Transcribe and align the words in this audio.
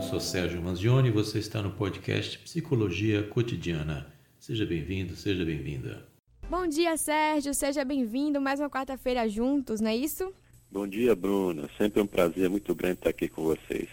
Eu 0.00 0.04
sou 0.04 0.18
Sérgio 0.18 0.62
Manzioni 0.62 1.08
e 1.08 1.12
você 1.12 1.38
está 1.38 1.60
no 1.60 1.72
podcast 1.72 2.38
Psicologia 2.38 3.22
Cotidiana. 3.22 4.10
Seja 4.38 4.64
bem-vindo, 4.64 5.14
seja 5.14 5.44
bem-vinda. 5.44 6.08
Bom 6.48 6.66
dia, 6.66 6.96
Sérgio. 6.96 7.52
Seja 7.52 7.84
bem-vindo. 7.84 8.40
Mais 8.40 8.60
uma 8.60 8.70
quarta-feira 8.70 9.28
juntos, 9.28 9.78
não 9.78 9.90
é 9.90 9.96
isso? 9.96 10.32
Bom 10.70 10.88
dia, 10.88 11.14
Bruna. 11.14 11.68
Sempre 11.76 12.00
um 12.00 12.06
prazer 12.06 12.48
muito 12.48 12.74
grande 12.74 12.94
estar 12.94 13.10
aqui 13.10 13.28
com 13.28 13.42
vocês. 13.42 13.90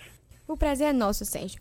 O 0.47 0.55
prazer 0.55 0.87
é 0.87 0.93
nosso, 0.93 1.25
Sérgio. 1.25 1.59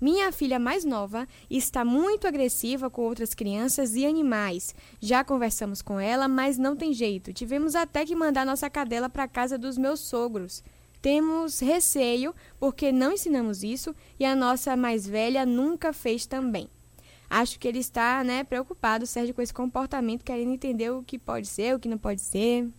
Minha 0.00 0.32
filha 0.32 0.58
mais 0.58 0.84
nova 0.84 1.28
está 1.48 1.84
muito 1.84 2.26
agressiva 2.26 2.90
com 2.90 3.02
outras 3.02 3.32
crianças 3.32 3.94
e 3.94 4.04
animais. 4.04 4.74
Já 5.00 5.22
conversamos 5.22 5.80
com 5.80 6.00
ela, 6.00 6.26
mas 6.26 6.58
não 6.58 6.74
tem 6.74 6.92
jeito. 6.92 7.32
Tivemos 7.32 7.76
até 7.76 8.04
que 8.04 8.16
mandar 8.16 8.44
nossa 8.44 8.68
cadela 8.68 9.08
para 9.08 9.28
casa 9.28 9.56
dos 9.56 9.78
meus 9.78 10.00
sogros. 10.00 10.64
Temos 11.04 11.60
receio 11.60 12.34
porque 12.58 12.90
não 12.90 13.12
ensinamos 13.12 13.62
isso 13.62 13.94
e 14.18 14.24
a 14.24 14.34
nossa 14.34 14.74
mais 14.74 15.06
velha 15.06 15.44
nunca 15.44 15.92
fez 15.92 16.24
também. 16.24 16.66
Acho 17.28 17.60
que 17.60 17.68
ele 17.68 17.78
está, 17.78 18.24
né, 18.24 18.42
preocupado, 18.42 19.06
Sérgio, 19.06 19.34
com 19.34 19.42
esse 19.42 19.52
comportamento, 19.52 20.24
querendo 20.24 20.52
entender 20.52 20.88
o 20.88 21.02
que 21.02 21.18
pode 21.18 21.46
ser, 21.46 21.74
o 21.74 21.78
que 21.78 21.90
não 21.90 21.98
pode 21.98 22.22
ser. 22.22 22.70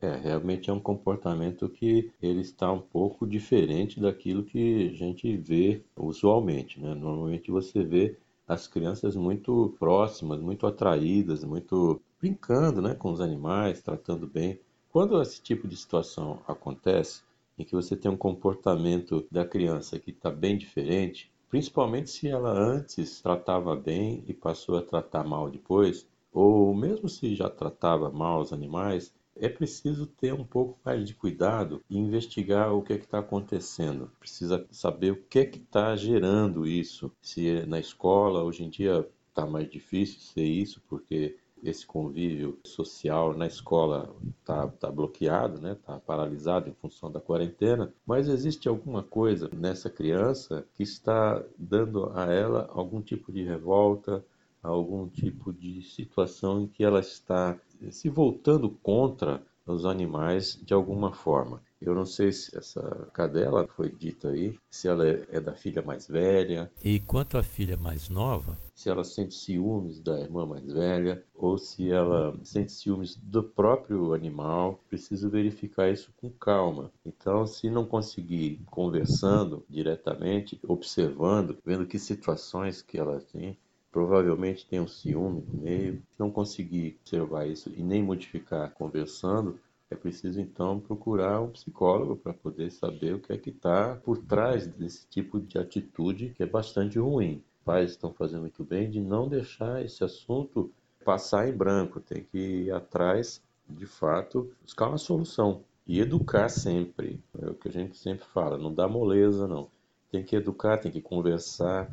É, 0.00 0.14
realmente 0.14 0.70
é 0.70 0.72
um 0.72 0.78
comportamento 0.78 1.68
que 1.68 2.12
ele 2.22 2.40
está 2.40 2.70
um 2.70 2.80
pouco 2.80 3.26
diferente 3.26 3.98
daquilo 3.98 4.44
que 4.44 4.88
a 4.88 4.96
gente 4.96 5.36
vê 5.36 5.82
usualmente, 5.96 6.80
né? 6.80 6.94
Normalmente 6.94 7.50
você 7.50 7.82
vê 7.82 8.16
as 8.46 8.68
crianças 8.68 9.16
muito 9.16 9.74
próximas, 9.76 10.40
muito 10.40 10.68
atraídas, 10.68 11.42
muito 11.42 12.00
brincando, 12.20 12.80
né, 12.80 12.94
com 12.94 13.10
os 13.10 13.20
animais, 13.20 13.82
tratando 13.82 14.24
bem. 14.24 14.56
Quando 14.92 15.20
esse 15.20 15.42
tipo 15.42 15.66
de 15.66 15.76
situação 15.76 16.38
acontece, 16.46 17.26
em 17.58 17.64
que 17.64 17.74
você 17.74 17.96
tem 17.96 18.10
um 18.10 18.16
comportamento 18.16 19.26
da 19.30 19.44
criança 19.44 19.98
que 19.98 20.10
está 20.10 20.30
bem 20.30 20.56
diferente, 20.58 21.30
principalmente 21.48 22.10
se 22.10 22.28
ela 22.28 22.50
antes 22.50 23.20
tratava 23.20 23.74
bem 23.74 24.22
e 24.26 24.34
passou 24.34 24.76
a 24.76 24.82
tratar 24.82 25.24
mal 25.24 25.50
depois, 25.50 26.06
ou 26.32 26.74
mesmo 26.74 27.08
se 27.08 27.34
já 27.34 27.48
tratava 27.48 28.10
mal 28.10 28.40
os 28.40 28.52
animais, 28.52 29.14
é 29.38 29.48
preciso 29.48 30.06
ter 30.06 30.32
um 30.32 30.44
pouco 30.44 30.78
mais 30.84 31.06
de 31.06 31.14
cuidado 31.14 31.82
e 31.90 31.98
investigar 31.98 32.74
o 32.74 32.82
que 32.82 32.94
é 32.94 32.96
está 32.96 33.18
acontecendo. 33.18 34.10
Precisa 34.18 34.66
saber 34.70 35.12
o 35.12 35.22
que 35.22 35.38
é 35.38 35.42
está 35.44 35.94
gerando 35.94 36.66
isso. 36.66 37.12
Se 37.20 37.48
é 37.48 37.66
na 37.66 37.78
escola, 37.78 38.42
hoje 38.42 38.64
em 38.64 38.70
dia 38.70 39.06
está 39.28 39.46
mais 39.46 39.68
difícil 39.68 40.20
ser 40.20 40.44
isso, 40.44 40.82
porque 40.88 41.36
esse 41.62 41.86
convívio 41.86 42.58
social 42.64 43.34
na 43.34 43.46
escola 43.46 44.14
está 44.40 44.68
tá 44.68 44.90
bloqueado, 44.90 45.56
está 45.56 45.68
né? 45.68 45.76
Tá 45.86 45.98
paralisado 45.98 46.68
em 46.68 46.74
função 46.74 47.10
da 47.10 47.20
quarentena, 47.20 47.92
mas 48.06 48.28
existe 48.28 48.68
alguma 48.68 49.02
coisa 49.02 49.50
nessa 49.52 49.90
criança 49.90 50.66
que 50.74 50.82
está 50.82 51.42
dando 51.58 52.10
a 52.14 52.32
ela 52.32 52.70
algum 52.72 53.00
tipo 53.00 53.32
de 53.32 53.42
revolta, 53.42 54.24
algum 54.62 55.08
tipo 55.08 55.52
de 55.52 55.82
situação 55.82 56.60
em 56.60 56.66
que 56.66 56.84
ela 56.84 57.00
está 57.00 57.58
se 57.90 58.08
voltando 58.08 58.70
contra 58.82 59.42
os 59.66 59.84
animais 59.84 60.58
de 60.64 60.72
alguma 60.72 61.12
forma. 61.12 61.60
Eu 61.80 61.94
não 61.94 62.06
sei 62.06 62.32
se 62.32 62.56
essa 62.56 63.08
cadela 63.12 63.66
foi 63.66 63.90
dita 63.90 64.30
aí, 64.30 64.58
se 64.70 64.88
ela 64.88 65.06
é 65.06 65.40
da 65.40 65.54
filha 65.54 65.82
mais 65.82 66.08
velha. 66.08 66.70
E 66.82 67.00
quanto 67.00 67.36
à 67.36 67.42
filha 67.42 67.76
mais 67.76 68.08
nova? 68.08 68.56
Se 68.76 68.90
ela 68.90 69.04
sente 69.04 69.34
ciúmes 69.34 70.00
da 70.00 70.20
irmã 70.20 70.44
mais 70.44 70.70
velha 70.70 71.24
ou 71.34 71.56
se 71.56 71.90
ela 71.90 72.38
sente 72.44 72.70
ciúmes 72.72 73.16
do 73.16 73.42
próprio 73.42 74.12
animal, 74.12 74.78
preciso 74.86 75.30
verificar 75.30 75.90
isso 75.90 76.12
com 76.18 76.30
calma. 76.30 76.92
Então, 77.04 77.46
se 77.46 77.70
não 77.70 77.86
conseguir 77.86 78.60
conversando 78.66 79.64
diretamente, 79.66 80.60
observando, 80.68 81.56
vendo 81.64 81.86
que 81.86 81.98
situações 81.98 82.82
que 82.82 82.98
ela 82.98 83.18
tem, 83.18 83.56
provavelmente 83.90 84.66
tem 84.66 84.78
um 84.78 84.86
ciúme 84.86 85.40
no 85.40 85.62
meio. 85.62 86.02
Não 86.18 86.30
conseguir 86.30 86.98
observar 87.00 87.48
isso 87.48 87.72
e 87.74 87.82
nem 87.82 88.02
modificar 88.02 88.74
conversando, 88.74 89.58
é 89.90 89.96
preciso 89.96 90.38
então 90.38 90.78
procurar 90.78 91.40
um 91.40 91.50
psicólogo 91.50 92.14
para 92.14 92.34
poder 92.34 92.70
saber 92.70 93.14
o 93.14 93.20
que 93.20 93.32
é 93.32 93.38
que 93.38 93.48
está 93.48 93.96
por 93.96 94.18
trás 94.18 94.66
desse 94.66 95.06
tipo 95.08 95.40
de 95.40 95.56
atitude 95.56 96.34
que 96.36 96.42
é 96.42 96.46
bastante 96.46 96.98
ruim. 96.98 97.42
Pais 97.66 97.90
estão 97.90 98.12
fazendo 98.12 98.42
muito 98.42 98.62
bem 98.62 98.88
de 98.88 99.00
não 99.00 99.28
deixar 99.28 99.84
esse 99.84 100.04
assunto 100.04 100.72
passar 101.04 101.48
em 101.48 101.52
branco, 101.52 101.98
tem 102.00 102.22
que 102.22 102.38
ir 102.38 102.72
atrás, 102.72 103.42
de 103.68 103.86
fato, 103.86 104.52
buscar 104.62 104.86
uma 104.86 104.98
solução 104.98 105.64
e 105.84 105.98
educar 106.00 106.48
sempre. 106.48 107.20
É 107.36 107.50
o 107.50 107.54
que 107.54 107.66
a 107.66 107.72
gente 107.72 107.98
sempre 107.98 108.24
fala, 108.24 108.56
não 108.56 108.72
dá 108.72 108.86
moleza 108.86 109.48
não. 109.48 109.68
Tem 110.12 110.22
que 110.22 110.36
educar, 110.36 110.78
tem 110.78 110.92
que 110.92 111.00
conversar, 111.00 111.90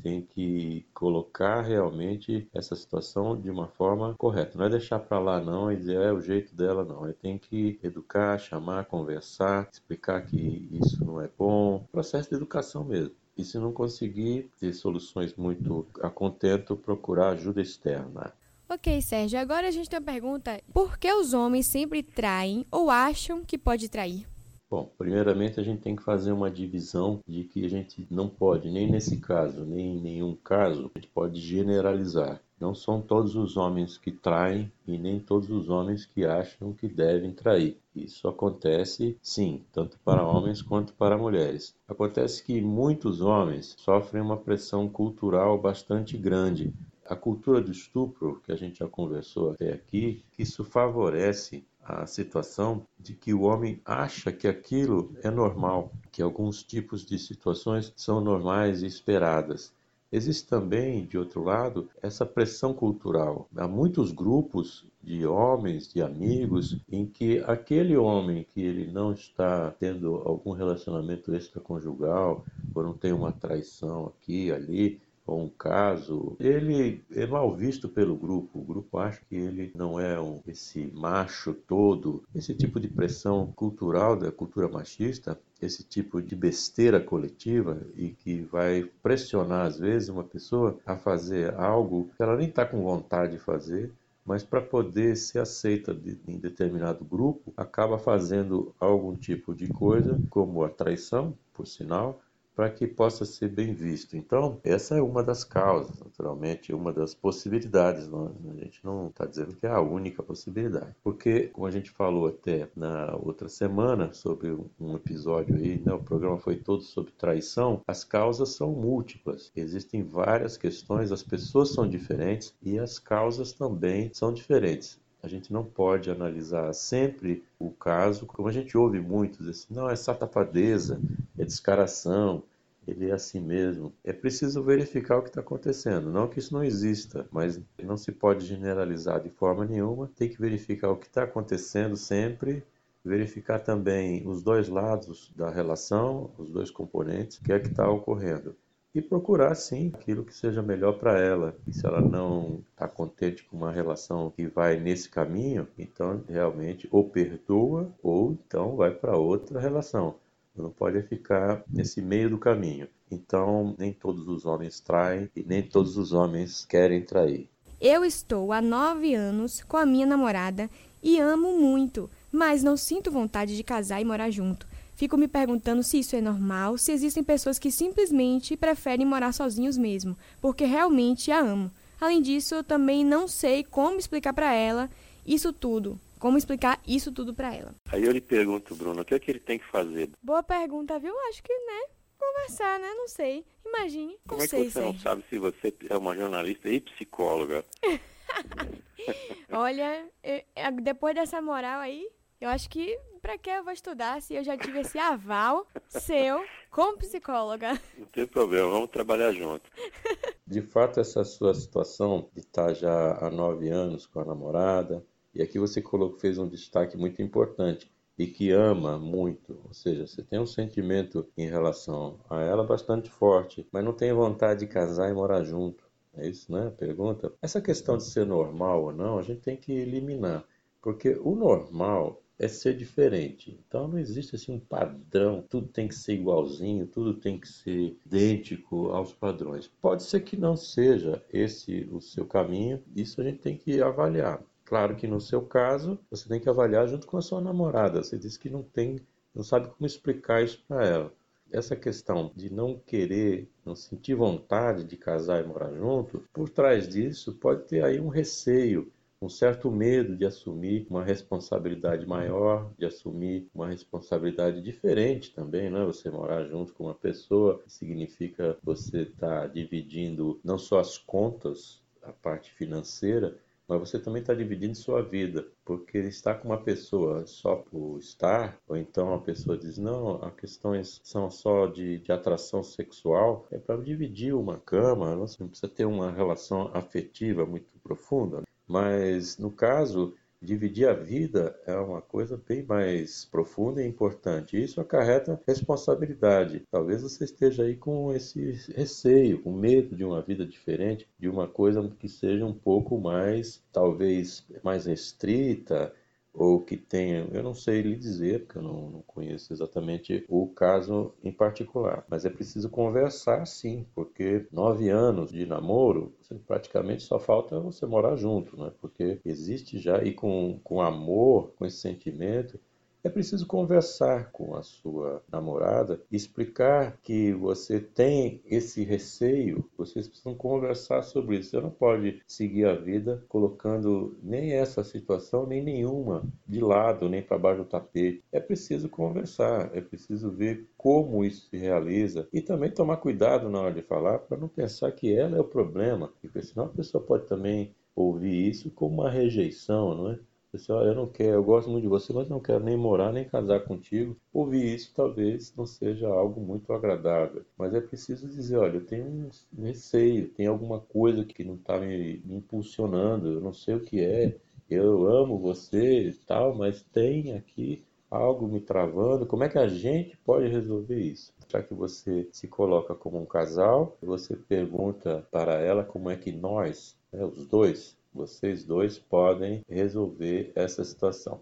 tem 0.00 0.22
que 0.22 0.86
colocar 0.94 1.60
realmente 1.62 2.48
essa 2.54 2.76
situação 2.76 3.36
de 3.36 3.50
uma 3.50 3.66
forma 3.66 4.14
correta. 4.16 4.56
Não 4.56 4.66
é 4.66 4.70
deixar 4.70 5.00
para 5.00 5.18
lá 5.18 5.40
não 5.40 5.72
e 5.72 5.76
dizer 5.76 5.96
é 6.00 6.12
o 6.12 6.20
jeito 6.20 6.54
dela 6.54 6.84
não. 6.84 7.04
É 7.04 7.12
tem 7.12 7.36
que 7.36 7.80
educar, 7.82 8.38
chamar, 8.38 8.84
conversar, 8.84 9.68
explicar 9.72 10.22
que 10.24 10.68
isso 10.70 11.04
não 11.04 11.20
é 11.20 11.28
bom. 11.36 11.84
Processo 11.90 12.30
de 12.30 12.36
educação 12.36 12.84
mesmo. 12.84 13.25
E 13.36 13.44
se 13.44 13.58
não 13.58 13.72
conseguir 13.72 14.50
ter 14.58 14.72
soluções 14.72 15.34
muito 15.34 15.86
a 16.00 16.08
contento, 16.08 16.76
procurar 16.76 17.30
ajuda 17.30 17.60
externa. 17.60 18.32
Ok, 18.68 19.00
Sérgio. 19.00 19.38
Agora 19.38 19.68
a 19.68 19.70
gente 19.70 19.88
tem 19.88 19.98
uma 19.98 20.04
pergunta: 20.04 20.60
por 20.72 20.98
que 20.98 21.12
os 21.12 21.34
homens 21.34 21.66
sempre 21.66 22.02
traem 22.02 22.66
ou 22.70 22.90
acham 22.90 23.44
que 23.44 23.56
pode 23.56 23.88
trair? 23.88 24.26
Bom, 24.68 24.90
primeiramente 24.98 25.60
a 25.60 25.62
gente 25.62 25.82
tem 25.82 25.94
que 25.94 26.02
fazer 26.02 26.32
uma 26.32 26.50
divisão 26.50 27.20
de 27.26 27.44
que 27.44 27.64
a 27.64 27.68
gente 27.68 28.04
não 28.10 28.28
pode, 28.28 28.68
nem 28.68 28.90
nesse 28.90 29.18
caso, 29.18 29.64
nem 29.64 29.96
em 29.96 30.00
nenhum 30.00 30.34
caso, 30.34 30.90
a 30.92 30.98
gente 30.98 31.08
pode 31.12 31.40
generalizar. 31.40 32.40
Não 32.58 32.74
são 32.74 33.02
todos 33.02 33.36
os 33.36 33.56
homens 33.56 33.98
que 33.98 34.10
traem 34.10 34.72
e 34.86 34.96
nem 34.96 35.20
todos 35.20 35.50
os 35.50 35.68
homens 35.68 36.06
que 36.06 36.24
acham 36.24 36.72
que 36.72 36.88
devem 36.88 37.30
trair. 37.30 37.78
Isso 37.94 38.26
acontece, 38.26 39.16
sim, 39.20 39.62
tanto 39.72 39.98
para 40.04 40.26
homens 40.26 40.62
quanto 40.62 40.94
para 40.94 41.18
mulheres. 41.18 41.74
Acontece 41.86 42.42
que 42.42 42.60
muitos 42.62 43.20
homens 43.20 43.74
sofrem 43.78 44.22
uma 44.22 44.38
pressão 44.38 44.88
cultural 44.88 45.58
bastante 45.60 46.16
grande. 46.16 46.72
A 47.04 47.14
cultura 47.14 47.60
do 47.60 47.70
estupro, 47.70 48.40
que 48.44 48.50
a 48.50 48.56
gente 48.56 48.78
já 48.78 48.88
conversou 48.88 49.50
até 49.50 49.72
aqui, 49.74 50.24
isso 50.38 50.64
favorece 50.64 51.62
a 51.84 52.04
situação 52.04 52.84
de 52.98 53.14
que 53.14 53.32
o 53.32 53.42
homem 53.42 53.80
acha 53.84 54.32
que 54.32 54.48
aquilo 54.48 55.14
é 55.22 55.30
normal, 55.30 55.92
que 56.10 56.20
alguns 56.20 56.62
tipos 56.64 57.06
de 57.06 57.18
situações 57.18 57.92
são 57.94 58.20
normais 58.20 58.82
e 58.82 58.86
esperadas. 58.86 59.72
Existe 60.12 60.48
também, 60.48 61.04
de 61.04 61.18
outro 61.18 61.42
lado, 61.42 61.88
essa 62.00 62.24
pressão 62.24 62.72
cultural. 62.72 63.48
Há 63.56 63.66
muitos 63.66 64.12
grupos 64.12 64.86
de 65.02 65.26
homens, 65.26 65.92
de 65.92 66.00
amigos, 66.00 66.80
em 66.90 67.06
que 67.06 67.38
aquele 67.46 67.96
homem 67.96 68.44
que 68.44 68.60
ele 68.60 68.90
não 68.90 69.12
está 69.12 69.70
tendo 69.72 70.16
algum 70.24 70.52
relacionamento 70.52 71.34
extraconjugal, 71.34 72.44
ou 72.74 72.82
não 72.82 72.94
tem 72.94 73.12
uma 73.12 73.32
traição 73.32 74.06
aqui, 74.06 74.52
ali, 74.52 75.00
ou 75.26 75.42
um 75.42 75.48
caso, 75.48 76.36
ele 76.38 77.02
é 77.10 77.26
mal 77.26 77.54
visto 77.54 77.88
pelo 77.88 78.16
grupo. 78.16 78.60
O 78.60 78.64
grupo 78.64 78.98
acha 78.98 79.20
que 79.28 79.34
ele 79.34 79.72
não 79.74 79.98
é 79.98 80.20
um, 80.20 80.40
esse 80.46 80.86
macho 80.94 81.52
todo. 81.52 82.22
Esse 82.34 82.54
tipo 82.54 82.78
de 82.78 82.88
pressão 82.88 83.52
cultural 83.56 84.16
da 84.16 84.30
cultura 84.30 84.68
machista, 84.68 85.38
esse 85.60 85.82
tipo 85.82 86.22
de 86.22 86.36
besteira 86.36 87.00
coletiva 87.00 87.80
e 87.96 88.10
que 88.10 88.42
vai 88.42 88.88
pressionar 89.02 89.66
às 89.66 89.78
vezes 89.78 90.08
uma 90.08 90.24
pessoa 90.24 90.78
a 90.86 90.96
fazer 90.96 91.54
algo 91.54 92.10
que 92.16 92.22
ela 92.22 92.36
nem 92.36 92.48
está 92.48 92.64
com 92.64 92.82
vontade 92.82 93.32
de 93.32 93.38
fazer, 93.38 93.92
mas 94.24 94.42
para 94.42 94.60
poder 94.60 95.16
ser 95.16 95.38
aceita 95.38 95.94
de, 95.94 96.18
em 96.26 96.36
determinado 96.38 97.04
grupo, 97.04 97.52
acaba 97.56 97.98
fazendo 97.98 98.74
algum 98.78 99.14
tipo 99.14 99.54
de 99.54 99.68
coisa, 99.68 100.20
como 100.28 100.64
a 100.64 100.68
traição, 100.68 101.32
por 101.54 101.66
sinal, 101.66 102.20
para 102.56 102.70
que 102.70 102.86
possa 102.86 103.26
ser 103.26 103.50
bem 103.50 103.74
visto. 103.74 104.16
Então, 104.16 104.58
essa 104.64 104.96
é 104.96 105.02
uma 105.02 105.22
das 105.22 105.44
causas, 105.44 106.00
naturalmente, 106.00 106.72
uma 106.72 106.90
das 106.90 107.14
possibilidades. 107.14 108.08
Não, 108.08 108.34
a 108.50 108.64
gente 108.64 108.82
não 108.82 109.08
está 109.08 109.26
dizendo 109.26 109.54
que 109.54 109.66
é 109.66 109.70
a 109.70 109.80
única 109.80 110.22
possibilidade, 110.22 110.96
porque, 111.04 111.48
como 111.48 111.66
a 111.66 111.70
gente 111.70 111.90
falou 111.90 112.26
até 112.26 112.66
na 112.74 113.14
outra 113.14 113.48
semana 113.50 114.14
sobre 114.14 114.56
um 114.80 114.96
episódio 114.96 115.54
aí, 115.54 115.78
né, 115.84 115.92
o 115.92 116.02
programa 116.02 116.38
foi 116.38 116.56
todo 116.56 116.82
sobre 116.82 117.12
traição, 117.12 117.82
as 117.86 118.02
causas 118.02 118.48
são 118.54 118.72
múltiplas. 118.72 119.52
Existem 119.54 120.02
várias 120.02 120.56
questões, 120.56 121.12
as 121.12 121.22
pessoas 121.22 121.74
são 121.74 121.86
diferentes 121.86 122.54
e 122.62 122.78
as 122.78 122.98
causas 122.98 123.52
também 123.52 124.10
são 124.14 124.32
diferentes. 124.32 124.98
A 125.22 125.28
gente 125.28 125.52
não 125.52 125.64
pode 125.64 126.10
analisar 126.10 126.72
sempre 126.72 127.42
o 127.58 127.70
caso, 127.70 128.26
como 128.26 128.48
a 128.48 128.52
gente 128.52 128.76
ouve 128.76 129.00
muitos, 129.00 129.48
assim, 129.48 129.74
não, 129.74 129.88
é 129.88 129.96
safadeza, 129.96 131.00
é 131.38 131.44
descaração, 131.44 132.42
ele 132.86 133.10
é 133.10 133.12
assim 133.12 133.40
mesmo. 133.40 133.92
É 134.04 134.12
preciso 134.12 134.62
verificar 134.62 135.18
o 135.18 135.22
que 135.22 135.28
está 135.28 135.40
acontecendo. 135.40 136.10
Não 136.10 136.28
que 136.28 136.38
isso 136.38 136.54
não 136.54 136.62
exista, 136.62 137.26
mas 137.32 137.60
não 137.82 137.96
se 137.96 138.12
pode 138.12 138.46
generalizar 138.46 139.20
de 139.20 139.30
forma 139.30 139.64
nenhuma. 139.64 140.10
Tem 140.14 140.28
que 140.28 140.40
verificar 140.40 140.90
o 140.90 140.96
que 140.96 141.06
está 141.06 141.24
acontecendo 141.24 141.96
sempre, 141.96 142.62
verificar 143.04 143.58
também 143.58 144.26
os 144.28 144.42
dois 144.42 144.68
lados 144.68 145.32
da 145.34 145.50
relação, 145.50 146.30
os 146.38 146.48
dois 146.48 146.70
componentes, 146.70 147.38
o 147.38 147.42
que 147.42 147.52
é 147.52 147.58
que 147.58 147.68
está 147.68 147.90
ocorrendo 147.90 148.54
e 148.96 149.02
procurar 149.02 149.54
sim 149.54 149.92
aquilo 149.94 150.24
que 150.24 150.34
seja 150.34 150.62
melhor 150.62 150.94
para 150.94 151.20
ela. 151.20 151.54
E 151.66 151.72
se 151.72 151.84
ela 151.84 152.00
não 152.00 152.62
está 152.70 152.88
contente 152.88 153.44
com 153.44 153.58
uma 153.58 153.70
relação 153.70 154.32
que 154.34 154.46
vai 154.46 154.80
nesse 154.80 155.10
caminho, 155.10 155.68
então 155.78 156.22
realmente 156.26 156.88
ou 156.90 157.04
perdoa 157.04 157.92
ou 158.02 158.32
então 158.32 158.74
vai 158.74 158.90
para 158.90 159.18
outra 159.18 159.60
relação. 159.60 160.14
Não 160.56 160.70
pode 160.70 161.02
ficar 161.02 161.62
nesse 161.68 162.00
meio 162.00 162.30
do 162.30 162.38
caminho. 162.38 162.88
Então, 163.10 163.74
nem 163.78 163.92
todos 163.92 164.26
os 164.26 164.46
homens 164.46 164.80
traem 164.80 165.28
e 165.36 165.44
nem 165.44 165.62
todos 165.62 165.98
os 165.98 166.14
homens 166.14 166.64
querem 166.64 167.02
trair. 167.02 167.46
Eu 167.78 168.02
estou 168.02 168.50
há 168.50 168.62
nove 168.62 169.14
anos 169.14 169.62
com 169.62 169.76
a 169.76 169.84
minha 169.84 170.06
namorada 170.06 170.70
e 171.02 171.20
amo 171.20 171.58
muito, 171.58 172.08
mas 172.32 172.62
não 172.62 172.76
sinto 172.78 173.10
vontade 173.10 173.54
de 173.54 173.62
casar 173.62 174.00
e 174.00 174.04
morar 174.06 174.30
junto. 174.30 174.66
Fico 174.96 175.18
me 175.18 175.28
perguntando 175.28 175.82
se 175.82 175.98
isso 175.98 176.16
é 176.16 176.22
normal, 176.22 176.78
se 176.78 176.90
existem 176.90 177.22
pessoas 177.22 177.58
que 177.58 177.70
simplesmente 177.70 178.56
preferem 178.56 179.04
morar 179.04 179.32
sozinhos 179.32 179.76
mesmo, 179.76 180.16
porque 180.40 180.64
realmente 180.64 181.30
a 181.30 181.38
amo. 181.38 181.70
Além 182.00 182.22
disso, 182.22 182.54
eu 182.54 182.64
também 182.64 183.04
não 183.04 183.28
sei 183.28 183.62
como 183.62 183.98
explicar 183.98 184.32
para 184.32 184.54
ela 184.54 184.90
isso 185.26 185.52
tudo. 185.52 186.00
Como 186.18 186.38
explicar 186.38 186.80
isso 186.86 187.12
tudo 187.12 187.34
para 187.34 187.54
ela? 187.54 187.74
Aí 187.92 188.04
eu 188.04 188.10
lhe 188.10 188.22
pergunto, 188.22 188.74
Bruno, 188.74 189.02
o 189.02 189.04
que 189.04 189.14
é 189.14 189.18
que 189.18 189.30
ele 189.30 189.38
tem 189.38 189.58
que 189.58 189.66
fazer? 189.66 190.10
Boa 190.22 190.42
pergunta, 190.42 190.98
viu? 190.98 191.14
Acho 191.28 191.42
que, 191.42 191.52
né? 191.52 191.82
Conversar, 192.18 192.80
né? 192.80 192.88
Não 192.94 193.06
sei. 193.06 193.44
Imagine. 193.66 194.16
Como 194.26 194.42
é 194.42 194.48
que 194.48 194.70
você 194.70 194.80
não 194.80 194.98
sabe 194.98 195.22
se 195.28 195.38
você 195.38 195.74
é 195.90 195.96
uma 195.96 196.16
jornalista 196.16 196.70
e 196.70 196.80
psicóloga? 196.80 197.62
Olha, 199.52 200.06
eu, 200.22 200.42
depois 200.82 201.14
dessa 201.14 201.42
moral 201.42 201.80
aí, 201.80 202.08
eu 202.40 202.48
acho 202.48 202.68
que 202.70 202.98
para 203.26 203.38
que 203.38 203.50
eu 203.50 203.64
vou 203.64 203.72
estudar 203.72 204.22
se 204.22 204.34
eu 204.34 204.44
já 204.44 204.56
tive 204.56 204.78
esse 204.78 204.96
aval 205.00 205.66
seu 205.88 206.44
como 206.70 206.96
psicóloga? 206.96 207.72
Não 207.98 208.06
tem 208.06 208.24
problema, 208.24 208.70
vamos 208.70 208.88
trabalhar 208.88 209.32
junto. 209.32 209.68
De 210.46 210.62
fato, 210.62 211.00
essa 211.00 211.24
sua 211.24 211.52
situação 211.52 212.30
de 212.32 212.42
estar 212.42 212.72
já 212.72 213.18
há 213.18 213.28
nove 213.28 213.68
anos 213.68 214.06
com 214.06 214.20
a 214.20 214.24
namorada, 214.24 215.04
e 215.34 215.42
aqui 215.42 215.58
você 215.58 215.82
colocou, 215.82 216.20
fez 216.20 216.38
um 216.38 216.48
destaque 216.48 216.96
muito 216.96 217.20
importante, 217.20 217.90
e 218.16 218.28
que 218.28 218.52
ama 218.52 218.96
muito, 218.96 219.60
ou 219.64 219.74
seja, 219.74 220.06
você 220.06 220.22
tem 220.22 220.38
um 220.38 220.46
sentimento 220.46 221.26
em 221.36 221.48
relação 221.48 222.20
a 222.30 222.40
ela 222.42 222.62
bastante 222.62 223.10
forte, 223.10 223.66
mas 223.72 223.84
não 223.84 223.92
tem 223.92 224.12
vontade 224.12 224.60
de 224.60 224.68
casar 224.68 225.10
e 225.10 225.12
morar 225.12 225.42
junto. 225.42 225.84
É 226.14 226.28
isso, 226.28 226.52
né? 226.52 226.72
Pergunta. 226.78 227.32
Essa 227.42 227.60
questão 227.60 227.96
de 227.96 228.04
ser 228.04 228.24
normal 228.24 228.84
ou 228.84 228.92
não, 228.92 229.18
a 229.18 229.22
gente 229.22 229.40
tem 229.40 229.56
que 229.56 229.72
eliminar, 229.72 230.44
porque 230.80 231.18
o 231.20 231.34
normal 231.34 232.22
é 232.38 232.48
ser 232.48 232.76
diferente. 232.76 233.58
Então 233.66 233.88
não 233.88 233.98
existe 233.98 234.36
assim 234.36 234.52
um 234.52 234.60
padrão, 234.60 235.44
tudo 235.48 235.68
tem 235.68 235.88
que 235.88 235.94
ser 235.94 236.14
igualzinho, 236.14 236.86
tudo 236.86 237.14
tem 237.14 237.38
que 237.38 237.48
ser 237.48 237.96
idêntico 238.04 238.90
aos 238.90 239.12
padrões. 239.12 239.68
Pode 239.80 240.02
ser 240.02 240.20
que 240.20 240.36
não 240.36 240.56
seja 240.56 241.22
esse 241.32 241.88
o 241.90 242.00
seu 242.00 242.26
caminho, 242.26 242.82
isso 242.94 243.20
a 243.20 243.24
gente 243.24 243.38
tem 243.38 243.56
que 243.56 243.80
avaliar. 243.80 244.42
Claro 244.64 244.96
que 244.96 245.06
no 245.06 245.20
seu 245.20 245.42
caso, 245.42 245.98
você 246.10 246.28
tem 246.28 246.40
que 246.40 246.48
avaliar 246.48 246.88
junto 246.88 247.06
com 247.06 247.16
a 247.16 247.22
sua 247.22 247.40
namorada. 247.40 248.02
Você 248.02 248.18
disse 248.18 248.38
que 248.38 248.50
não 248.50 248.62
tem, 248.62 249.00
não 249.34 249.44
sabe 249.44 249.68
como 249.68 249.86
explicar 249.86 250.42
isso 250.42 250.62
para 250.66 250.84
ela. 250.84 251.12
Essa 251.52 251.76
questão 251.76 252.32
de 252.34 252.52
não 252.52 252.76
querer, 252.76 253.48
não 253.64 253.76
sentir 253.76 254.14
vontade 254.16 254.82
de 254.82 254.96
casar 254.96 255.42
e 255.42 255.46
morar 255.46 255.72
junto, 255.72 256.24
por 256.32 256.48
trás 256.48 256.88
disso 256.88 257.34
pode 257.34 257.62
ter 257.68 257.84
aí 257.84 258.00
um 258.00 258.08
receio 258.08 258.92
um 259.20 259.28
certo 259.28 259.70
medo 259.70 260.14
de 260.14 260.26
assumir 260.26 260.86
uma 260.90 261.02
responsabilidade 261.02 262.06
maior, 262.06 262.70
de 262.78 262.84
assumir 262.84 263.48
uma 263.54 263.68
responsabilidade 263.68 264.60
diferente 264.60 265.32
também, 265.34 265.70
né? 265.70 265.84
Você 265.84 266.10
morar 266.10 266.44
junto 266.44 266.74
com 266.74 266.84
uma 266.84 266.94
pessoa 266.94 267.62
significa 267.66 268.58
você 268.62 269.02
estar 269.02 269.42
tá 269.42 269.46
dividindo 269.46 270.38
não 270.44 270.58
só 270.58 270.80
as 270.80 270.98
contas, 270.98 271.82
a 272.02 272.12
parte 272.12 272.52
financeira, 272.52 273.36
mas 273.68 273.80
você 273.80 273.98
também 273.98 274.20
está 274.20 274.32
dividindo 274.32 274.76
sua 274.76 275.02
vida, 275.02 275.44
porque 275.64 275.98
estar 275.98 276.36
com 276.36 276.48
uma 276.48 276.62
pessoa 276.62 277.26
só 277.26 277.56
por 277.56 277.98
estar, 277.98 278.56
ou 278.68 278.76
então 278.76 279.12
a 279.12 279.18
pessoa 279.18 279.58
diz, 279.58 279.76
não, 279.76 280.22
as 280.22 280.34
questões 280.34 281.00
são 281.02 281.28
só 281.30 281.66
de, 281.66 281.98
de 281.98 282.12
atração 282.12 282.62
sexual, 282.62 283.44
é 283.50 283.58
para 283.58 283.82
dividir 283.82 284.34
uma 284.34 284.58
cama, 284.60 285.16
você 285.16 285.38
não 285.40 285.48
precisa 285.48 285.72
ter 285.72 285.84
uma 285.84 286.12
relação 286.12 286.70
afetiva 286.74 287.44
muito 287.44 287.66
profunda. 287.82 288.42
Mas, 288.66 289.38
no 289.38 289.50
caso, 289.50 290.14
dividir 290.40 290.88
a 290.88 290.92
vida 290.92 291.58
é 291.66 291.74
uma 291.76 292.00
coisa 292.00 292.40
bem 292.48 292.62
mais 292.62 293.24
profunda 293.24 293.82
e 293.82 293.86
importante. 293.86 294.62
Isso 294.62 294.80
acarreta 294.80 295.40
responsabilidade. 295.46 296.62
Talvez 296.70 297.02
você 297.02 297.24
esteja 297.24 297.64
aí 297.64 297.76
com 297.76 298.12
esse 298.12 298.52
receio, 298.74 299.42
com 299.42 299.52
medo 299.52 299.96
de 299.96 300.04
uma 300.04 300.22
vida 300.22 300.46
diferente, 300.46 301.08
de 301.18 301.28
uma 301.28 301.48
coisa 301.48 301.88
que 301.98 302.08
seja 302.08 302.44
um 302.44 302.54
pouco 302.54 302.98
mais, 302.98 303.62
talvez, 303.72 304.46
mais 304.62 304.86
restrita, 304.86 305.92
ou 306.36 306.60
que 306.60 306.76
tenha, 306.76 307.26
eu 307.32 307.42
não 307.42 307.54
sei 307.54 307.80
lhe 307.80 307.96
dizer, 307.96 308.44
porque 308.44 308.58
eu 308.58 308.62
não, 308.62 308.90
não, 308.90 309.02
conheço 309.02 309.52
exatamente 309.52 310.24
o 310.28 310.46
caso 310.48 311.14
em 311.24 311.32
particular, 311.32 312.04
mas 312.08 312.24
é 312.24 312.30
preciso 312.30 312.68
conversar 312.68 313.46
sim, 313.46 313.86
porque 313.94 314.46
nove 314.52 314.90
anos 314.90 315.32
de 315.32 315.46
namoro, 315.46 316.14
praticamente 316.46 317.02
só 317.02 317.18
falta 317.18 317.58
você 317.58 317.86
morar 317.86 318.16
junto, 318.16 318.56
né? 318.56 318.70
porque 318.80 319.18
existe 319.24 319.78
já, 319.78 320.02
e 320.04 320.12
com, 320.12 320.60
com 320.62 320.82
amor, 320.82 321.52
com 321.56 321.64
esse 321.64 321.78
sentimento, 321.78 322.60
é 323.06 323.08
preciso 323.08 323.46
conversar 323.46 324.32
com 324.32 324.56
a 324.56 324.64
sua 324.64 325.22
namorada, 325.30 326.02
explicar 326.10 326.98
que 327.00 327.32
você 327.32 327.78
tem 327.78 328.42
esse 328.44 328.82
receio, 328.82 329.64
vocês 329.78 330.08
precisam 330.08 330.34
conversar 330.34 331.02
sobre 331.02 331.38
isso. 331.38 331.50
Você 331.50 331.60
não 331.60 331.70
pode 331.70 332.20
seguir 332.26 332.66
a 332.66 332.74
vida 332.74 333.24
colocando 333.28 334.18
nem 334.20 334.54
essa 334.54 334.82
situação, 334.82 335.46
nem 335.46 335.62
nenhuma 335.62 336.24
de 336.48 336.60
lado, 336.60 337.08
nem 337.08 337.22
para 337.22 337.38
baixo 337.38 337.62
do 337.62 337.68
tapete. 337.68 338.24
É 338.32 338.40
preciso 338.40 338.88
conversar, 338.88 339.70
é 339.72 339.80
preciso 339.80 340.32
ver 340.32 340.68
como 340.76 341.24
isso 341.24 341.48
se 341.48 341.56
realiza 341.56 342.28
e 342.32 342.40
também 342.40 342.72
tomar 342.72 342.96
cuidado 342.96 343.48
na 343.48 343.60
hora 343.60 343.74
de 343.74 343.82
falar 343.82 344.18
para 344.18 344.36
não 344.36 344.48
pensar 344.48 344.90
que 344.90 345.14
ela 345.14 345.36
é 345.36 345.40
o 345.40 345.44
problema, 345.44 346.12
porque 346.20 346.42
senão 346.42 346.66
a 346.66 346.70
pessoa 346.70 347.02
pode 347.02 347.26
também 347.26 347.72
ouvir 347.94 348.50
isso 348.50 348.68
como 348.70 349.02
uma 349.02 349.10
rejeição, 349.10 349.94
não 349.94 350.10
é? 350.10 350.18
Disse, 350.56 350.72
olha, 350.72 350.88
eu 350.88 350.94
não 350.94 351.06
quero, 351.06 351.34
eu 351.36 351.44
gosto 351.44 351.70
muito 351.70 351.84
de 351.84 351.88
você, 351.88 352.12
mas 352.12 352.28
não 352.28 352.40
quero 352.40 352.64
nem 352.64 352.76
morar, 352.76 353.12
nem 353.12 353.24
casar 353.28 353.60
contigo. 353.60 354.16
Ouvir 354.32 354.74
isso 354.74 354.92
talvez 354.94 355.54
não 355.56 355.66
seja 355.66 356.08
algo 356.08 356.40
muito 356.40 356.72
agradável. 356.72 357.44
Mas 357.56 357.74
é 357.74 357.80
preciso 357.80 358.28
dizer, 358.28 358.56
olha, 358.56 358.76
eu 358.76 358.86
tenho 358.86 359.06
um 359.06 359.62
receio, 359.62 360.28
tem 360.28 360.46
alguma 360.46 360.80
coisa 360.80 361.24
que 361.24 361.44
não 361.44 361.54
está 361.54 361.78
me, 361.78 362.22
me 362.24 362.36
impulsionando, 362.36 363.32
eu 363.32 363.40
não 363.40 363.52
sei 363.52 363.74
o 363.74 363.80
que 363.80 364.00
é. 364.00 364.36
Eu 364.68 365.06
amo 365.06 365.38
você 365.38 366.08
e 366.08 366.12
tal, 366.12 366.54
mas 366.54 366.82
tem 366.82 367.34
aqui 367.34 367.84
algo 368.10 368.48
me 368.48 368.60
travando. 368.60 369.26
Como 369.26 369.44
é 369.44 369.48
que 369.48 369.58
a 369.58 369.68
gente 369.68 370.16
pode 370.24 370.48
resolver 370.48 370.98
isso? 370.98 371.32
Já 371.48 371.62
que 371.62 371.74
você 371.74 372.28
se 372.32 372.48
coloca 372.48 372.94
como 372.94 373.20
um 373.20 373.26
casal, 373.26 373.96
você 374.02 374.36
pergunta 374.36 375.26
para 375.30 375.60
ela 375.60 375.84
como 375.84 376.10
é 376.10 376.16
que 376.16 376.32
nós, 376.32 376.96
né, 377.12 377.24
os 377.24 377.46
dois, 377.46 377.96
vocês 378.16 378.64
dois 378.64 378.98
podem 378.98 379.60
resolver 379.68 380.50
essa 380.56 380.82
situação. 380.82 381.40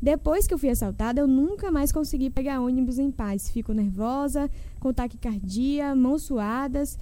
Depois 0.00 0.46
que 0.46 0.54
eu 0.54 0.58
fui 0.58 0.70
assaltada, 0.70 1.20
eu 1.20 1.26
nunca 1.26 1.70
mais 1.70 1.92
consegui 1.92 2.30
pegar 2.30 2.60
ônibus 2.60 2.98
em 2.98 3.10
paz. 3.10 3.50
Fico 3.50 3.72
nervosa, 3.72 4.50
com 4.80 4.92
taquicardia, 4.92 5.94
mãos 5.94 6.22
suadas. 6.22 6.98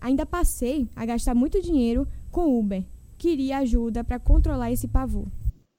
Ainda 0.00 0.24
passei 0.24 0.88
a 0.94 1.04
gastar 1.04 1.34
muito 1.34 1.60
dinheiro 1.60 2.06
com 2.30 2.58
Uber. 2.58 2.84
Queria 3.18 3.58
ajuda 3.58 4.02
para 4.02 4.18
controlar 4.18 4.70
esse 4.70 4.88
pavor. 4.88 5.26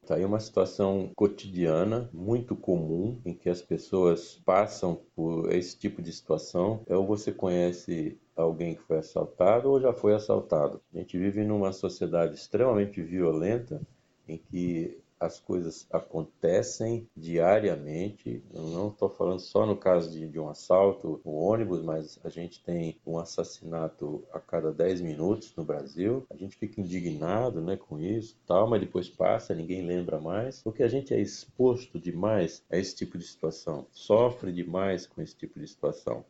Está 0.07 0.15
aí 0.15 0.23
uma 0.23 0.39
situação 0.39 1.11
cotidiana, 1.13 2.09
muito 2.13 2.55
comum, 2.55 3.19
em 3.25 3.33
que 3.33 3.49
as 3.49 3.61
pessoas 3.61 4.41
passam 4.45 5.01
por 5.13 5.53
esse 5.53 5.77
tipo 5.77 6.01
de 6.01 6.13
situação. 6.13 6.81
Ou 6.87 7.05
você 7.05 7.29
conhece 7.29 8.17
alguém 8.33 8.73
que 8.73 8.83
foi 8.83 8.99
assaltado 8.99 9.69
ou 9.69 9.81
já 9.81 9.91
foi 9.91 10.13
assaltado. 10.13 10.79
A 10.95 10.99
gente 10.99 11.17
vive 11.17 11.43
numa 11.43 11.73
sociedade 11.73 12.35
extremamente 12.35 13.01
violenta, 13.01 13.81
em 14.29 14.37
que 14.37 14.97
as 15.19 15.39
coisas 15.39 15.88
acontecem 15.91 17.09
diariamente. 17.15 18.43
Eu 18.53 18.63
não 18.63 18.89
estou 18.89 19.09
falando 19.09 19.39
só 19.39 19.65
no 19.65 19.75
caso 19.75 20.12
de, 20.12 20.27
de, 20.27 20.39
um 20.39 20.50
assalto 20.50 21.21
no 21.25 21.31
ônibus, 21.31 21.81
mas 21.81 22.19
a 22.24 22.29
gente 22.29 22.63
tem 22.63 23.00
um 23.05 23.17
assassinato 23.17 24.24
a 24.31 24.39
cada 24.39 24.71
10 24.71 25.01
minutos 25.01 25.53
no 25.55 25.63
Brasil. 25.63 26.25
A 26.29 26.36
gente 26.36 26.57
fica 26.57 26.79
indignado 26.79 27.62
né, 27.62 27.75
com 27.75 28.00
isso, 28.00 28.38
tal, 28.45 28.69
mas 28.69 28.81
depois 28.81 29.09
passa, 29.09 29.55
ninguém 29.55 29.86
lembra 29.86 30.19
mais, 30.19 30.62
porque 30.62 30.83
a 30.83 30.88
gente 30.88 31.13
é 31.13 31.19
exposto 31.19 32.00
demais 32.00 32.63
a 32.69 32.77
esse 32.77 32.95
tipo 32.95 33.17
de 33.17 33.25
situação, 33.25 33.88
sofre 33.91 34.51
demais 34.51 35.07
com 35.07 35.21
esse 35.21 35.36
tipo 35.36 35.59
de 35.59 35.67
situação. 35.67 36.24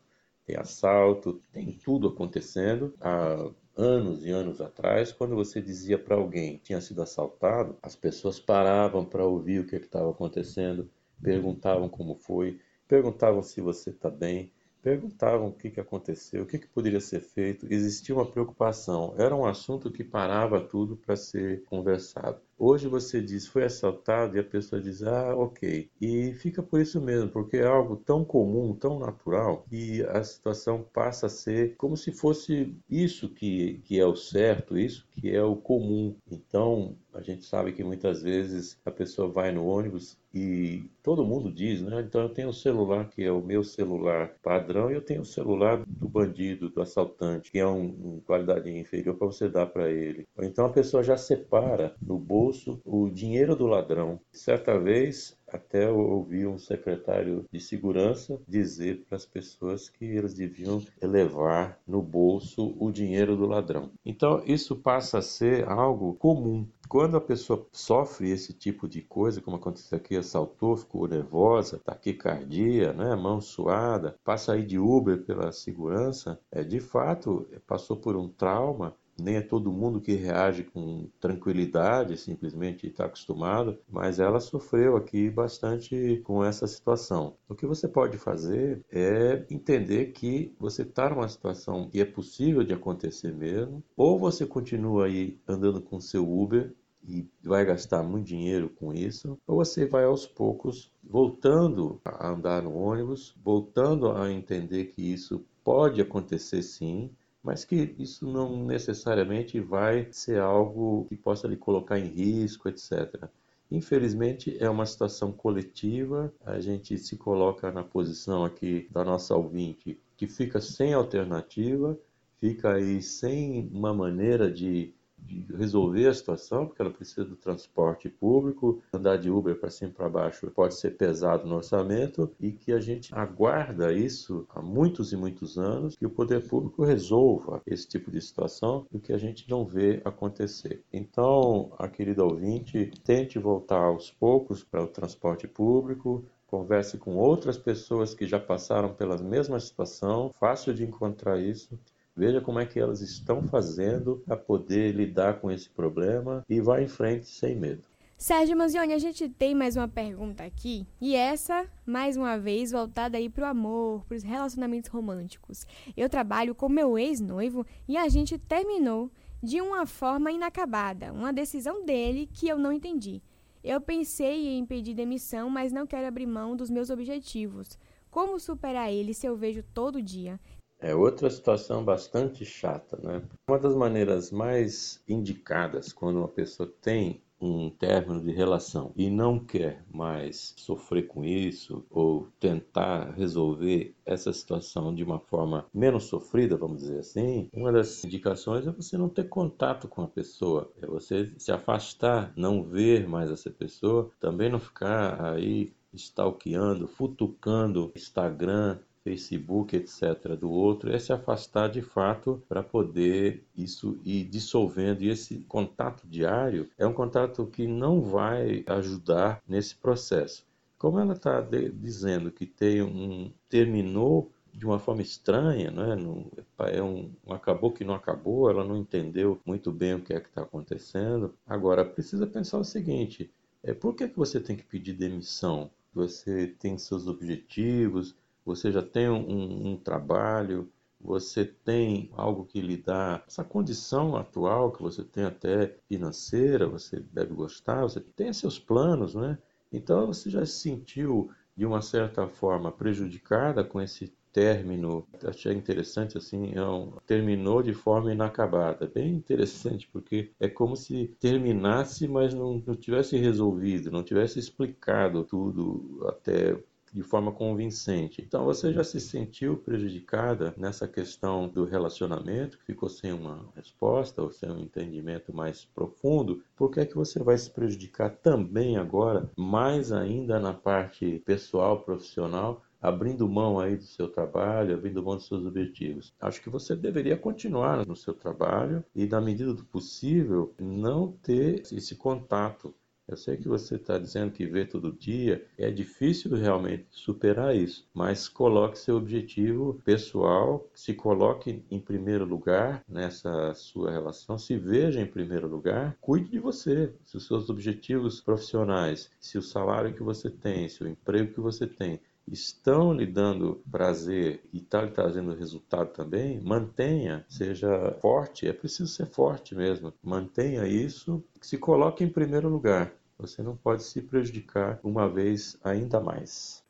Tem 0.46 0.56
assalto, 0.56 1.42
tem 1.52 1.72
tudo 1.84 2.08
acontecendo. 2.08 2.94
A 3.02 3.50
anos 3.78 4.24
e 4.24 4.30
anos 4.30 4.60
atrás, 4.60 5.12
quando 5.12 5.36
você 5.36 5.62
dizia 5.62 5.96
para 5.96 6.16
alguém 6.16 6.58
que 6.58 6.64
tinha 6.64 6.80
sido 6.80 7.00
assaltado, 7.00 7.78
as 7.80 7.94
pessoas 7.94 8.40
paravam 8.40 9.04
para 9.04 9.24
ouvir 9.24 9.60
o 9.60 9.66
que 9.66 9.76
é 9.76 9.78
estava 9.78 10.10
acontecendo, 10.10 10.90
perguntavam 11.22 11.88
como 11.88 12.16
foi, 12.16 12.60
perguntavam 12.88 13.40
se 13.42 13.60
você 13.60 13.90
está 13.90 14.10
bem, 14.10 14.52
perguntavam 14.82 15.48
o 15.48 15.52
que, 15.52 15.70
que 15.70 15.80
aconteceu, 15.80 16.42
o 16.42 16.46
que, 16.46 16.58
que 16.58 16.66
poderia 16.66 17.00
ser 17.00 17.20
feito. 17.20 17.66
Existia 17.72 18.14
uma 18.14 18.26
preocupação, 18.26 19.14
era 19.16 19.34
um 19.34 19.46
assunto 19.46 19.92
que 19.92 20.02
parava 20.02 20.60
tudo 20.60 20.96
para 20.96 21.14
ser 21.14 21.62
conversado. 21.64 22.40
Hoje 22.58 22.88
você 22.88 23.20
diz 23.20 23.46
foi 23.46 23.64
assaltado 23.64 24.36
e 24.36 24.40
a 24.40 24.44
pessoa 24.44 24.82
diz 24.82 25.02
ah, 25.02 25.34
ok. 25.36 25.88
E 26.00 26.32
fica 26.34 26.60
por 26.60 26.80
isso 26.80 27.00
mesmo, 27.00 27.30
porque 27.30 27.58
é 27.58 27.66
algo 27.66 27.96
tão 27.96 28.24
comum, 28.24 28.74
tão 28.74 28.98
natural, 28.98 29.64
que 29.68 30.02
a 30.02 30.24
situação 30.24 30.84
passa 30.92 31.26
a 31.26 31.30
ser 31.30 31.76
como 31.76 31.96
se 31.96 32.10
fosse 32.10 32.74
isso 32.90 33.28
que, 33.28 33.80
que 33.84 34.00
é 34.00 34.04
o 34.04 34.16
certo, 34.16 34.76
isso 34.76 35.06
que 35.12 35.30
é 35.30 35.42
o 35.42 35.54
comum. 35.54 36.16
Então 36.30 36.96
a 37.14 37.20
gente 37.20 37.44
sabe 37.44 37.72
que 37.72 37.82
muitas 37.82 38.22
vezes 38.22 38.78
a 38.84 38.90
pessoa 38.90 39.28
vai 39.28 39.52
no 39.52 39.66
ônibus 39.66 40.16
e 40.32 40.84
todo 41.02 41.24
mundo 41.24 41.50
diz, 41.50 41.80
né? 41.80 42.00
Então 42.00 42.22
eu 42.22 42.28
tenho 42.28 42.50
o 42.50 42.54
celular 42.54 43.08
que 43.08 43.24
é 43.24 43.32
o 43.32 43.40
meu 43.40 43.64
celular 43.64 44.34
padrão 44.42 44.90
e 44.90 44.94
eu 44.94 45.00
tenho 45.00 45.22
o 45.22 45.26
celular 45.26 45.82
do 45.86 46.08
bandido, 46.08 46.68
do 46.68 46.82
assaltante, 46.82 47.50
que 47.50 47.58
é 47.58 47.66
um, 47.66 47.86
um 47.86 48.20
qualidade 48.24 48.70
inferior 48.70 49.16
para 49.16 49.26
você 49.26 49.48
dar 49.48 49.66
para 49.66 49.90
ele. 49.90 50.26
Então 50.40 50.66
a 50.66 50.72
pessoa 50.72 51.02
já 51.02 51.16
separa 51.16 51.94
no 52.00 52.18
bolso 52.18 52.47
bolso 52.48 52.80
o 52.82 53.10
dinheiro 53.10 53.54
do 53.54 53.66
ladrão. 53.66 54.18
Certa 54.32 54.78
vez, 54.78 55.36
até 55.46 55.86
eu 55.86 55.98
ouvi 55.98 56.46
um 56.46 56.58
secretário 56.58 57.44
de 57.52 57.60
segurança 57.60 58.40
dizer 58.48 59.04
para 59.06 59.16
as 59.16 59.26
pessoas 59.26 59.90
que 59.90 60.04
eles 60.04 60.32
deviam 60.32 60.82
levar 61.02 61.78
no 61.86 62.00
bolso 62.00 62.74
o 62.78 62.90
dinheiro 62.90 63.36
do 63.36 63.46
ladrão. 63.46 63.90
Então, 64.04 64.42
isso 64.46 64.76
passa 64.76 65.18
a 65.18 65.22
ser 65.22 65.68
algo 65.68 66.14
comum. 66.14 66.66
Quando 66.88 67.18
a 67.18 67.20
pessoa 67.20 67.66
sofre 67.70 68.30
esse 68.30 68.54
tipo 68.54 68.88
de 68.88 69.02
coisa, 69.02 69.42
como 69.42 69.58
aconteceu 69.58 69.98
aqui, 69.98 70.16
assaltou, 70.16 70.74
ficou 70.74 71.06
nervosa, 71.06 71.78
taquicardia, 71.84 72.94
né, 72.94 73.14
mão 73.14 73.42
suada, 73.42 74.16
passa 74.24 74.54
aí 74.54 74.64
de 74.64 74.78
Uber 74.78 75.22
pela 75.22 75.52
segurança, 75.52 76.40
é, 76.50 76.64
de 76.64 76.80
fato 76.80 77.46
passou 77.66 77.98
por 77.98 78.16
um 78.16 78.26
trauma 78.26 78.96
nem 79.20 79.36
é 79.36 79.40
todo 79.40 79.72
mundo 79.72 80.00
que 80.00 80.12
reage 80.12 80.64
com 80.64 81.08
tranquilidade, 81.20 82.16
simplesmente 82.16 82.86
está 82.86 83.06
acostumado, 83.06 83.78
mas 83.88 84.18
ela 84.20 84.40
sofreu 84.40 84.96
aqui 84.96 85.28
bastante 85.28 86.20
com 86.24 86.44
essa 86.44 86.66
situação. 86.66 87.36
O 87.48 87.54
que 87.54 87.66
você 87.66 87.88
pode 87.88 88.16
fazer 88.16 88.84
é 88.90 89.44
entender 89.50 90.12
que 90.12 90.54
você 90.58 90.82
está 90.82 91.10
numa 91.10 91.28
situação 91.28 91.88
que 91.88 92.00
é 92.00 92.04
possível 92.04 92.62
de 92.62 92.72
acontecer 92.72 93.34
mesmo, 93.34 93.82
ou 93.96 94.18
você 94.18 94.46
continua 94.46 95.06
aí 95.06 95.38
andando 95.46 95.80
com 95.80 96.00
seu 96.00 96.30
Uber 96.30 96.72
e 97.06 97.26
vai 97.42 97.64
gastar 97.64 98.02
muito 98.02 98.26
dinheiro 98.26 98.68
com 98.68 98.92
isso, 98.92 99.38
ou 99.46 99.56
você 99.56 99.86
vai 99.86 100.04
aos 100.04 100.26
poucos 100.26 100.92
voltando 101.02 102.00
a 102.04 102.28
andar 102.28 102.62
no 102.62 102.74
ônibus, 102.74 103.34
voltando 103.42 104.12
a 104.12 104.30
entender 104.30 104.86
que 104.86 105.02
isso 105.02 105.44
pode 105.64 106.00
acontecer 106.00 106.62
sim, 106.62 107.10
mas 107.42 107.64
que 107.64 107.94
isso 107.98 108.26
não 108.26 108.64
necessariamente 108.64 109.60
vai 109.60 110.08
ser 110.12 110.40
algo 110.40 111.06
que 111.08 111.16
possa 111.16 111.46
lhe 111.46 111.56
colocar 111.56 111.98
em 111.98 112.08
risco, 112.08 112.68
etc. 112.68 113.28
Infelizmente, 113.70 114.56
é 114.58 114.68
uma 114.68 114.86
situação 114.86 115.30
coletiva, 115.30 116.32
a 116.44 116.58
gente 116.58 116.96
se 116.96 117.16
coloca 117.16 117.70
na 117.70 117.84
posição 117.84 118.44
aqui 118.44 118.88
da 118.90 119.04
nossa 119.04 119.36
ouvinte 119.36 120.00
que 120.16 120.26
fica 120.26 120.60
sem 120.60 120.94
alternativa, 120.94 121.98
fica 122.40 122.74
aí 122.74 123.02
sem 123.02 123.68
uma 123.72 123.94
maneira 123.94 124.50
de 124.50 124.92
de 125.26 125.44
resolver 125.56 126.06
a 126.06 126.14
situação, 126.14 126.66
porque 126.66 126.80
ela 126.80 126.90
precisa 126.90 127.24
do 127.24 127.36
transporte 127.36 128.08
público, 128.08 128.82
andar 128.92 129.16
de 129.18 129.30
Uber 129.30 129.58
para 129.58 129.70
cima 129.70 129.90
e 129.90 129.94
para 129.94 130.08
baixo 130.08 130.50
pode 130.50 130.74
ser 130.74 130.96
pesado 130.96 131.46
no 131.46 131.56
orçamento 131.56 132.30
e 132.40 132.52
que 132.52 132.72
a 132.72 132.80
gente 132.80 133.14
aguarda 133.14 133.92
isso 133.92 134.46
há 134.50 134.62
muitos 134.62 135.12
e 135.12 135.16
muitos 135.16 135.58
anos, 135.58 135.96
que 135.96 136.06
o 136.06 136.10
poder 136.10 136.46
público 136.48 136.84
resolva 136.84 137.62
esse 137.66 137.86
tipo 137.86 138.10
de 138.10 138.20
situação 138.20 138.86
e 138.92 138.98
que 138.98 139.12
a 139.12 139.18
gente 139.18 139.48
não 139.48 139.64
vê 139.64 140.00
acontecer. 140.04 140.82
Então, 140.92 141.72
a 141.78 141.88
querida 141.88 142.24
ouvinte, 142.24 142.90
tente 143.04 143.38
voltar 143.38 143.84
aos 143.84 144.10
poucos 144.10 144.64
para 144.64 144.82
o 144.82 144.88
transporte 144.88 145.46
público, 145.46 146.24
converse 146.46 146.96
com 146.96 147.16
outras 147.16 147.58
pessoas 147.58 148.14
que 148.14 148.26
já 148.26 148.40
passaram 148.40 148.94
pela 148.94 149.18
mesma 149.18 149.60
situação, 149.60 150.32
fácil 150.40 150.72
de 150.72 150.82
encontrar 150.82 151.38
isso 151.38 151.78
Veja 152.18 152.40
como 152.40 152.58
é 152.58 152.66
que 152.66 152.80
elas 152.80 153.00
estão 153.00 153.44
fazendo 153.46 154.20
para 154.26 154.36
poder 154.36 154.90
lidar 154.90 155.40
com 155.40 155.52
esse 155.52 155.70
problema 155.70 156.44
e 156.48 156.60
vá 156.60 156.82
em 156.82 156.88
frente 156.88 157.28
sem 157.28 157.54
medo. 157.54 157.84
Sérgio 158.16 158.56
Manzioni, 158.56 158.92
a 158.92 158.98
gente 158.98 159.28
tem 159.28 159.54
mais 159.54 159.76
uma 159.76 159.86
pergunta 159.86 160.42
aqui, 160.42 160.84
e 161.00 161.14
essa, 161.14 161.64
mais 161.86 162.16
uma 162.16 162.36
vez, 162.36 162.72
voltada 162.72 163.16
aí 163.16 163.30
para 163.30 163.44
o 163.44 163.46
amor, 163.46 164.04
para 164.04 164.16
os 164.16 164.24
relacionamentos 164.24 164.90
românticos. 164.90 165.64
Eu 165.96 166.08
trabalho 166.08 166.56
com 166.56 166.68
meu 166.68 166.98
ex-noivo 166.98 167.64
e 167.86 167.96
a 167.96 168.08
gente 168.08 168.36
terminou 168.36 169.12
de 169.40 169.60
uma 169.60 169.86
forma 169.86 170.32
inacabada, 170.32 171.12
uma 171.12 171.32
decisão 171.32 171.84
dele 171.84 172.28
que 172.32 172.48
eu 172.48 172.58
não 172.58 172.72
entendi. 172.72 173.22
Eu 173.62 173.80
pensei 173.80 174.48
em 174.48 174.66
pedir 174.66 174.92
demissão, 174.92 175.48
mas 175.48 175.70
não 175.70 175.86
quero 175.86 176.08
abrir 176.08 176.26
mão 176.26 176.56
dos 176.56 176.68
meus 176.68 176.90
objetivos. 176.90 177.78
Como 178.10 178.40
superar 178.40 178.92
ele 178.92 179.14
se 179.14 179.26
eu 179.26 179.36
vejo 179.36 179.62
todo 179.62 180.02
dia? 180.02 180.40
É 180.80 180.94
outra 180.94 181.28
situação 181.28 181.84
bastante 181.84 182.44
chata, 182.44 182.96
né? 183.02 183.22
Uma 183.48 183.58
das 183.58 183.74
maneiras 183.74 184.30
mais 184.30 185.02
indicadas 185.08 185.92
quando 185.92 186.18
uma 186.18 186.28
pessoa 186.28 186.72
tem 186.80 187.20
um 187.40 187.70
término 187.70 188.20
de 188.20 188.32
relação 188.32 188.92
e 188.96 189.08
não 189.08 189.38
quer 189.38 189.84
mais 189.92 190.54
sofrer 190.56 191.06
com 191.06 191.24
isso 191.24 191.84
ou 191.90 192.28
tentar 192.40 193.12
resolver 193.12 193.94
essa 194.04 194.32
situação 194.32 194.94
de 194.94 195.04
uma 195.04 195.20
forma 195.20 195.66
menos 195.72 196.04
sofrida, 196.04 196.56
vamos 196.56 196.78
dizer 196.82 196.98
assim, 196.98 197.48
uma 197.52 197.72
das 197.72 198.04
indicações 198.04 198.66
é 198.66 198.72
você 198.72 198.96
não 198.96 199.08
ter 199.08 199.28
contato 199.28 199.88
com 199.88 200.02
a 200.02 200.08
pessoa, 200.08 200.70
é 200.82 200.86
você 200.86 201.32
se 201.38 201.52
afastar, 201.52 202.32
não 202.36 202.62
ver 202.62 203.08
mais 203.08 203.30
essa 203.30 203.50
pessoa, 203.50 204.10
também 204.20 204.50
não 204.50 204.58
ficar 204.58 205.34
aí 205.34 205.72
stalkeando, 205.92 206.86
futucando 206.86 207.92
Instagram, 207.96 208.78
Facebook, 209.08 209.74
etc., 209.74 210.36
do 210.38 210.50
outro, 210.50 210.92
é 210.92 210.98
se 210.98 211.14
afastar 211.14 211.70
de 211.70 211.80
fato 211.80 212.42
para 212.46 212.62
poder 212.62 213.42
isso 213.56 213.98
ir 214.04 214.24
dissolvendo. 214.24 215.00
E 215.00 215.08
esse 215.08 215.38
contato 215.48 216.06
diário 216.06 216.68
é 216.76 216.86
um 216.86 216.92
contato 216.92 217.46
que 217.46 217.66
não 217.66 218.02
vai 218.02 218.62
ajudar 218.66 219.42
nesse 219.48 219.74
processo. 219.76 220.46
Como 220.76 220.98
ela 220.98 221.14
está 221.14 221.40
dizendo 221.40 222.30
que 222.30 222.44
tem 222.44 222.82
um 222.82 223.32
terminou 223.48 224.30
de 224.52 224.66
uma 224.66 224.78
forma 224.78 225.00
estranha, 225.00 225.70
não 225.70 225.84
é? 225.84 226.76
É 226.76 226.82
um, 226.82 227.10
um, 227.26 227.32
acabou 227.32 227.72
que 227.72 227.84
não 227.84 227.94
acabou, 227.94 228.50
ela 228.50 228.64
não 228.64 228.76
entendeu 228.76 229.40
muito 229.46 229.72
bem 229.72 229.94
o 229.94 230.02
que 230.02 230.12
é 230.12 230.20
que 230.20 230.28
está 230.28 230.42
acontecendo. 230.42 231.34
Agora, 231.46 231.84
precisa 231.84 232.26
pensar 232.26 232.58
o 232.58 232.64
seguinte: 232.64 233.30
é, 233.62 233.72
por 233.72 233.94
que, 233.94 234.06
que 234.06 234.16
você 234.16 234.38
tem 234.38 234.54
que 234.54 234.64
pedir 234.64 234.92
demissão? 234.92 235.70
Você 235.94 236.48
tem 236.58 236.76
seus 236.76 237.06
objetivos, 237.06 238.14
você 238.48 238.72
já 238.72 238.82
tem 238.82 239.10
um, 239.10 239.72
um 239.72 239.76
trabalho, 239.76 240.72
você 240.98 241.44
tem 241.44 242.10
algo 242.16 242.46
que 242.46 242.60
lhe 242.62 242.78
dá 242.78 243.22
essa 243.26 243.44
condição 243.44 244.16
atual 244.16 244.72
que 244.72 244.82
você 244.82 245.04
tem 245.04 245.24
até 245.24 245.76
financeira, 245.86 246.66
você 246.66 246.98
deve 247.12 247.34
gostar, 247.34 247.82
você 247.82 248.00
tem 248.00 248.32
seus 248.32 248.58
planos, 248.58 249.14
né? 249.14 249.38
Então 249.70 250.06
você 250.06 250.30
já 250.30 250.44
se 250.46 250.60
sentiu 250.60 251.30
de 251.54 251.66
uma 251.66 251.82
certa 251.82 252.26
forma 252.26 252.72
prejudicada 252.72 253.62
com 253.62 253.80
esse 253.82 254.12
término. 254.32 255.06
Achei 255.24 255.52
interessante 255.52 256.16
assim, 256.16 256.52
é 256.54 256.64
um, 256.64 256.92
terminou 257.06 257.62
de 257.62 257.74
forma 257.74 258.12
inacabada. 258.12 258.86
Bem 258.86 259.14
interessante 259.14 259.88
porque 259.92 260.32
é 260.40 260.48
como 260.48 260.74
se 260.74 261.14
terminasse, 261.20 262.08
mas 262.08 262.32
não, 262.32 262.62
não 262.66 262.74
tivesse 262.74 263.16
resolvido, 263.18 263.90
não 263.90 264.02
tivesse 264.02 264.38
explicado 264.38 265.22
tudo 265.22 266.02
até 266.08 266.56
de 266.98 267.04
forma 267.04 267.30
convincente. 267.30 268.20
Então 268.20 268.44
você 268.44 268.72
já 268.72 268.82
se 268.82 269.00
sentiu 269.00 269.56
prejudicada 269.56 270.52
nessa 270.56 270.88
questão 270.88 271.48
do 271.48 271.64
relacionamento, 271.64 272.58
que 272.58 272.64
ficou 272.64 272.88
sem 272.88 273.12
uma 273.12 273.48
resposta 273.54 274.20
ou 274.20 274.32
sem 274.32 274.50
um 274.50 274.58
entendimento 274.58 275.32
mais 275.32 275.64
profundo, 275.64 276.42
por 276.56 276.72
que 276.72 276.80
é 276.80 276.86
que 276.86 276.96
você 276.96 277.22
vai 277.22 277.38
se 277.38 277.50
prejudicar 277.50 278.10
também 278.16 278.76
agora, 278.76 279.30
mais 279.36 279.92
ainda 279.92 280.40
na 280.40 280.52
parte 280.52 281.22
pessoal, 281.24 281.82
profissional, 281.82 282.62
abrindo 282.82 283.28
mão 283.28 283.60
aí 283.60 283.76
do 283.76 283.84
seu 283.84 284.08
trabalho, 284.08 284.74
abrindo 284.74 285.02
mão 285.02 285.14
dos 285.14 285.28
seus 285.28 285.46
objetivos. 285.46 286.12
Acho 286.20 286.42
que 286.42 286.50
você 286.50 286.74
deveria 286.74 287.16
continuar 287.16 287.86
no 287.86 287.94
seu 287.94 288.12
trabalho 288.12 288.84
e, 288.92 289.06
na 289.06 289.20
medida 289.20 289.54
do 289.54 289.64
possível, 289.64 290.52
não 290.58 291.12
ter 291.12 291.62
esse 291.72 291.94
contato 291.94 292.74
Eu 293.08 293.16
sei 293.16 293.38
que 293.38 293.48
você 293.48 293.76
está 293.76 293.96
dizendo 293.96 294.32
que 294.32 294.44
vê 294.44 294.66
todo 294.66 294.92
dia, 294.92 295.42
é 295.56 295.70
difícil 295.70 296.36
realmente 296.36 296.86
superar 296.90 297.56
isso, 297.56 297.88
mas 297.94 298.28
coloque 298.28 298.78
seu 298.78 298.96
objetivo 298.96 299.80
pessoal, 299.82 300.68
se 300.74 300.92
coloque 300.92 301.64
em 301.70 301.80
primeiro 301.80 302.26
lugar 302.26 302.84
nessa 302.86 303.54
sua 303.54 303.90
relação, 303.90 304.36
se 304.36 304.58
veja 304.58 305.00
em 305.00 305.06
primeiro 305.06 305.48
lugar, 305.48 305.96
cuide 306.02 306.30
de 306.30 306.38
você, 306.38 306.92
se 307.06 307.16
os 307.16 307.26
seus 307.26 307.48
objetivos 307.48 308.20
profissionais, 308.20 309.10
se 309.18 309.38
o 309.38 309.42
salário 309.42 309.94
que 309.94 310.02
você 310.02 310.30
tem, 310.30 310.68
se 310.68 310.84
o 310.84 310.88
emprego 310.88 311.32
que 311.32 311.40
você 311.40 311.66
tem 311.66 311.98
estão 312.32 312.92
lhe 312.92 313.06
dando 313.06 313.62
prazer 313.70 314.42
e 314.52 314.58
está 314.58 314.82
lhe 314.82 314.90
trazendo 314.90 315.34
resultado 315.34 315.92
também, 315.92 316.40
mantenha, 316.40 317.24
seja 317.28 317.96
forte, 318.00 318.46
é 318.46 318.52
preciso 318.52 318.86
ser 318.88 319.06
forte 319.06 319.54
mesmo, 319.54 319.92
mantenha 320.02 320.66
isso, 320.66 321.24
se 321.40 321.56
coloque 321.56 322.04
em 322.04 322.08
primeiro 322.08 322.48
lugar. 322.48 322.92
Você 323.20 323.42
não 323.42 323.56
pode 323.56 323.82
se 323.82 324.00
prejudicar 324.00 324.78
uma 324.84 325.08
vez 325.08 325.58
ainda 325.64 326.00
mais. 326.00 326.62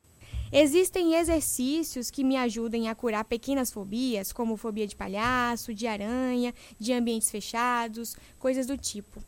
Existem 0.51 1.15
exercícios 1.15 2.11
que 2.11 2.25
me 2.25 2.37
ajudem 2.37 2.89
a 2.89 2.95
curar 2.95 3.25
pequenas 3.25 3.71
fobias, 3.71 4.33
como 4.33 4.57
fobia 4.57 4.87
de 4.87 4.97
palhaço, 4.97 5.75
de 5.75 5.87
aranha, 5.87 6.55
de 6.79 6.93
ambientes 6.95 7.31
fechados, 7.31 8.17
coisas 8.39 8.67
do 8.67 8.79
tipo. 8.79 9.23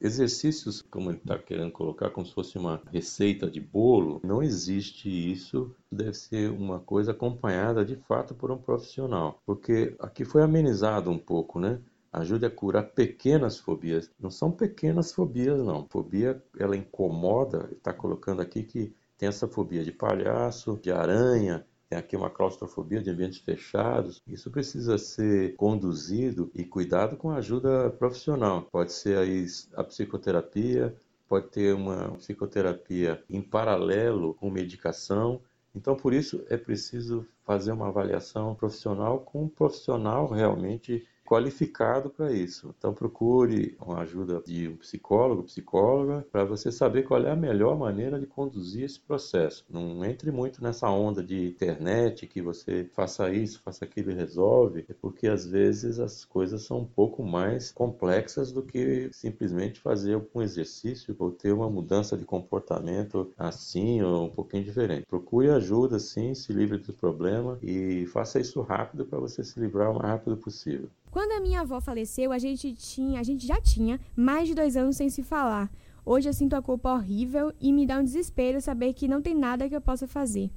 Exercícios, 0.00 0.82
como 0.82 1.10
ele 1.10 1.18
está 1.18 1.38
querendo 1.38 1.70
colocar, 1.70 2.10
como 2.10 2.26
se 2.26 2.34
fosse 2.34 2.58
uma 2.58 2.82
receita 2.92 3.48
de 3.48 3.60
bolo, 3.60 4.20
não 4.24 4.42
existe 4.42 5.08
isso. 5.08 5.74
Deve 5.90 6.14
ser 6.14 6.50
uma 6.50 6.80
coisa 6.80 7.12
acompanhada 7.12 7.84
de 7.84 7.96
fato 7.96 8.34
por 8.34 8.50
um 8.50 8.58
profissional, 8.58 9.40
porque 9.46 9.94
aqui 10.00 10.24
foi 10.24 10.42
amenizado 10.42 11.08
um 11.08 11.18
pouco, 11.18 11.60
né? 11.60 11.80
Ajude 12.14 12.46
a 12.46 12.50
curar 12.50 12.84
pequenas 12.84 13.58
fobias. 13.58 14.10
Não 14.20 14.30
são 14.30 14.50
pequenas 14.50 15.12
fobias, 15.12 15.62
não. 15.62 15.86
Fobia, 15.88 16.42
ela 16.58 16.76
incomoda. 16.76 17.68
Está 17.72 17.92
colocando 17.92 18.40
aqui 18.40 18.62
que 18.62 18.94
tem 19.18 19.28
essa 19.28 19.48
fobia 19.48 19.84
de 19.84 19.92
palhaço, 19.92 20.78
de 20.82 20.90
aranha, 20.90 21.66
tem 21.88 21.98
aqui 21.98 22.16
uma 22.16 22.30
claustrofobia 22.30 23.00
de 23.02 23.10
ambientes 23.10 23.38
fechados. 23.38 24.22
Isso 24.26 24.50
precisa 24.50 24.98
ser 24.98 25.54
conduzido 25.56 26.50
e 26.54 26.64
cuidado 26.64 27.16
com 27.16 27.30
a 27.30 27.36
ajuda 27.36 27.90
profissional. 27.90 28.62
Pode 28.62 28.92
ser 28.92 29.18
aí 29.18 29.46
a 29.74 29.84
psicoterapia, 29.84 30.96
pode 31.28 31.48
ter 31.48 31.74
uma 31.74 32.12
psicoterapia 32.12 33.22
em 33.28 33.42
paralelo 33.42 34.34
com 34.34 34.50
medicação. 34.50 35.40
Então, 35.74 35.94
por 35.94 36.12
isso 36.12 36.44
é 36.48 36.56
preciso 36.56 37.26
fazer 37.44 37.72
uma 37.72 37.88
avaliação 37.88 38.54
profissional 38.54 39.20
com 39.20 39.44
um 39.44 39.48
profissional 39.48 40.28
realmente 40.28 41.06
qualificado 41.24 42.10
para 42.10 42.32
isso. 42.32 42.74
Então 42.78 42.92
procure 42.92 43.76
uma 43.80 44.00
ajuda 44.00 44.42
de 44.46 44.68
um 44.68 44.76
psicólogo, 44.76 45.44
psicóloga, 45.44 46.26
para 46.30 46.44
você 46.44 46.70
saber 46.70 47.04
qual 47.04 47.24
é 47.24 47.30
a 47.30 47.36
melhor 47.36 47.76
maneira 47.78 48.20
de 48.20 48.26
conduzir 48.26 48.84
esse 48.84 49.00
processo. 49.00 49.64
Não 49.68 50.04
entre 50.04 50.30
muito 50.30 50.62
nessa 50.62 50.88
onda 50.90 51.22
de 51.22 51.48
internet 51.48 52.26
que 52.26 52.42
você 52.42 52.88
faça 52.92 53.30
isso, 53.32 53.62
faça 53.62 53.84
aquilo 53.84 54.10
e 54.10 54.14
resolve, 54.14 54.84
é 54.88 54.92
porque 54.92 55.26
às 55.26 55.46
vezes 55.46 55.98
as 55.98 56.24
coisas 56.24 56.62
são 56.62 56.80
um 56.80 56.86
pouco 56.86 57.24
mais 57.24 57.72
complexas 57.72 58.52
do 58.52 58.62
que 58.62 59.08
simplesmente 59.12 59.80
fazer 59.80 60.22
um 60.34 60.42
exercício 60.42 61.14
ou 61.18 61.30
ter 61.30 61.52
uma 61.52 61.70
mudança 61.70 62.16
de 62.16 62.24
comportamento 62.24 63.32
assim 63.38 64.02
ou 64.02 64.24
um 64.24 64.30
pouquinho 64.30 64.64
diferente. 64.64 65.06
Procure 65.06 65.50
ajuda, 65.50 65.98
sim, 65.98 66.34
se 66.34 66.52
livre 66.52 66.78
do 66.78 66.92
problema 66.92 67.58
e 67.62 68.06
faça 68.06 68.38
isso 68.40 68.60
rápido 68.60 69.06
para 69.06 69.18
você 69.18 69.42
se 69.42 69.58
livrar 69.58 69.90
o 69.90 69.94
mais 69.94 70.10
rápido 70.10 70.36
possível. 70.36 70.90
Quando 71.14 71.30
a 71.30 71.38
minha 71.38 71.60
avó 71.60 71.80
faleceu, 71.80 72.32
a 72.32 72.38
gente 72.38 72.72
tinha, 72.72 73.20
a 73.20 73.22
gente 73.22 73.46
já 73.46 73.60
tinha 73.60 74.00
mais 74.16 74.48
de 74.48 74.54
dois 74.56 74.76
anos 74.76 74.96
sem 74.96 75.08
se 75.08 75.22
falar. 75.22 75.70
Hoje 76.04 76.28
eu 76.28 76.32
sinto 76.32 76.54
a 76.54 76.60
culpa 76.60 76.92
horrível 76.92 77.52
e 77.60 77.72
me 77.72 77.86
dá 77.86 78.00
um 78.00 78.02
desespero 78.02 78.60
saber 78.60 78.92
que 78.94 79.06
não 79.06 79.22
tem 79.22 79.32
nada 79.32 79.68
que 79.68 79.76
eu 79.76 79.80
possa 79.80 80.08
fazer. 80.08 80.50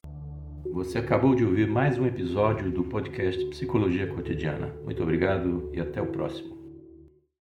Você 0.73 0.99
acabou 0.99 1.35
de 1.35 1.45
ouvir 1.45 1.69
mais 1.69 1.99
um 1.99 2.07
episódio 2.07 2.71
do 2.71 2.85
podcast 2.85 3.45
Psicologia 3.47 4.07
Cotidiana. 4.09 4.75
Muito 4.85 5.03
obrigado 5.03 5.71
e 5.73 5.81
até 5.81 6.03
o 6.03 6.07
próximo. 6.07 6.54